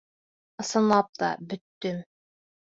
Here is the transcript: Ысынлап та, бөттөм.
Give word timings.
Ысынлап 0.63 1.13
та, 1.21 1.31
бөттөм. 1.53 2.03